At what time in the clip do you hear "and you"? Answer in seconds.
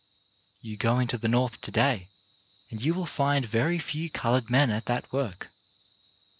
2.71-2.95